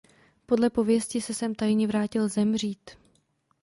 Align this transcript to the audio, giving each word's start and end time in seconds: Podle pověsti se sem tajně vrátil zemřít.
Podle 0.45 0.69
pověsti 0.69 1.21
se 1.21 1.33
sem 1.33 1.55
tajně 1.55 1.87
vrátil 1.87 2.29
zemřít. 2.29 2.89